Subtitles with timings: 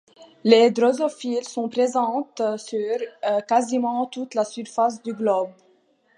[0.43, 2.89] Les drosophiles sont présentes sur
[3.47, 5.51] quasiment toute la surface du globe.